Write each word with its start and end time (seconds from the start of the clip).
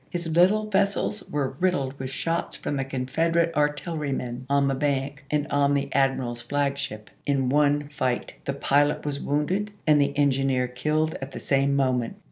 His 0.09 0.25
little 0.27 0.67
vessels 0.67 1.21
were 1.29 1.55
riddled 1.59 1.99
with 1.99 2.09
shots 2.09 2.55
from 2.57 2.75
the 2.75 2.83
Confederate 2.83 3.53
artillerymen 3.55 4.47
on 4.49 4.67
the 4.67 4.73
bank, 4.73 5.23
and 5.29 5.45
on 5.51 5.75
the 5.75 5.89
admii^al's 5.93 6.41
flagship, 6.41 7.11
in 7.27 7.49
one 7.49 7.87
fight, 7.89 8.33
the 8.45 8.53
pilot 8.53 9.05
was 9.05 9.19
wounded 9.19 9.69
and 9.85 10.01
the 10.01 10.17
engineer 10.17 10.67
killed 10.67 11.15
at 11.21 11.33
the 11.33 11.39
same 11.39 11.75
moment. 11.75 12.15